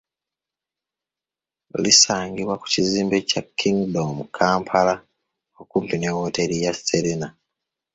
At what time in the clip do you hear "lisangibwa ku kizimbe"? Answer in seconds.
1.83-3.17